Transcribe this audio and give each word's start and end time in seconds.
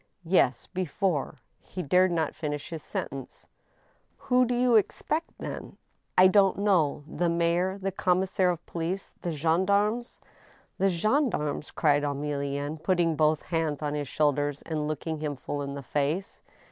"Yes; 0.25 0.65
before—" 0.65 1.35
He 1.61 1.83
dared 1.83 2.09
not 2.11 2.33
finish 2.33 2.71
his 2.71 2.81
sentence."" 2.81 3.45
Who 4.25 4.45
do 4.45 4.55
you 4.55 4.75
expect, 4.75 5.29
then?"" 5.37 5.77
I 6.17 6.25
don't 6.25 6.57
know 6.57 7.03
who; 7.05 7.17
the 7.17 7.29
mayor, 7.29 7.77
the 7.77 7.91
commissaire 7.91 8.49
of 8.49 8.65
police, 8.65 9.13
the 9.21 9.31
gendarmes." 9.31 10.19
A 10.19 10.19
WAKENED. 10.19 10.79
95" 10.79 10.79
The 10.79 10.89
gendarmes?" 10.89 11.71
cried 11.75 12.01
Emilienne, 12.01 12.81
putting 12.81 13.15
both 13.15 13.43
hands 13.43 13.83
on 13.83 13.93
his 13.93 14.07
shoulders, 14.07 14.63
and 14.63 14.87
looking 14.87 15.19
him 15.19 15.35
full 15.35 15.61
in 15.61 15.75
the 15.75 15.83
face. 15.83 16.41